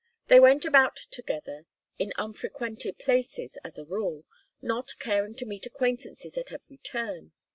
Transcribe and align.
They 0.29 0.39
went 0.39 0.65
about 0.65 0.95
together 0.95 1.67
in 1.99 2.11
unfrequented 2.17 2.97
places, 2.97 3.59
as 3.63 3.77
a 3.77 3.85
rule, 3.85 4.25
not 4.59 4.95
caring 4.97 5.35
to 5.35 5.45
meet 5.45 5.67
acquaintances 5.67 6.39
at 6.39 6.51
every 6.51 6.77
turn. 6.79 7.33